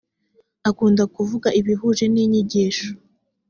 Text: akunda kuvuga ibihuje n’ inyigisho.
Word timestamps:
akunda 0.69 1.03
kuvuga 1.15 1.47
ibihuje 1.59 2.05
n’ 2.13 2.15
inyigisho. 2.23 2.89